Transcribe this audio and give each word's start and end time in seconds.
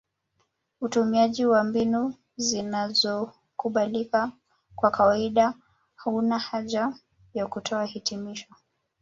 Utumiaji 0.81 1.45
wa 1.45 1.63
mbinu 1.63 2.15
zinazokubalika 2.37 4.31
kwa 4.75 4.91
kawaida 4.91 5.53
hauna 5.95 6.39
haja 6.39 6.93
ya 7.33 7.47
kutoa 7.47 7.85
hitimisho 7.85 8.55